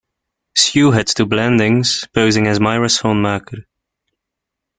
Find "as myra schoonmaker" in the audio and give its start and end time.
2.47-3.65